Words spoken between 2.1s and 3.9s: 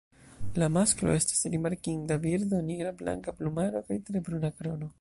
birdo nigrablanka plumaro